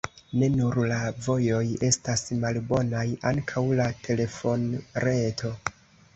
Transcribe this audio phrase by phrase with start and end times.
[0.43, 0.95] Ne nur la
[1.25, 5.55] vojoj estas malbonaj, ankaŭ la telefonreto.